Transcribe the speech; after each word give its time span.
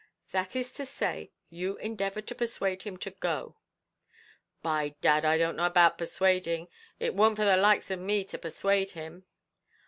"That 0.31 0.55
is 0.55 0.73
to 0.73 0.85
say, 0.87 1.31
you 1.51 1.77
endeavoured 1.77 2.25
to 2.25 2.33
persuade 2.33 2.81
him 2.81 2.97
to 2.97 3.11
go?" 3.11 3.57
"By 4.63 4.95
dad, 4.99 5.23
I 5.25 5.37
don't 5.37 5.55
know 5.55 5.67
about 5.67 5.99
persuading; 5.99 6.69
it 6.99 7.13
warn't 7.13 7.35
for 7.37 7.45
the 7.45 7.55
likes 7.55 7.91
of 7.91 7.99
me 7.99 8.23
to 8.23 8.39
persuade 8.39 8.89
him." 8.97 9.25